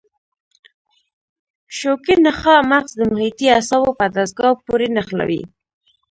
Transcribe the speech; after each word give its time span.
شوکي 1.77 2.15
نخاع 2.25 2.59
مغز 2.71 2.91
د 2.97 3.01
محیطي 3.13 3.47
اعصابو 3.55 3.97
په 3.99 4.05
دستګاه 4.15 4.53
پورې 4.65 4.87
نښلوي. 4.95 5.41